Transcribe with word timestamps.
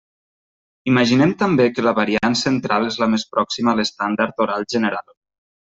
Imaginem 0.91 1.35
també 1.43 1.67
que 1.75 1.85
la 1.89 1.93
variant 2.01 2.39
central 2.41 2.89
és 2.89 2.99
la 3.05 3.09
més 3.15 3.29
pròxima 3.35 3.73
a 3.77 3.81
l'estàndard 3.83 4.47
oral 4.49 4.69
general. 4.77 5.19